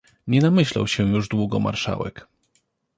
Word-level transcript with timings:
"Nie 0.27 0.41
namyślał 0.41 0.87
się 0.87 1.09
już 1.09 1.27
długo 1.29 1.59
marszałek." 1.59 2.27